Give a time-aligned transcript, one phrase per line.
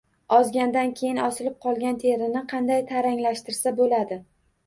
[0.35, 4.19] Ozgandan keyin osilib qolgan terini qanday taranglashtirsa bo‘ladi?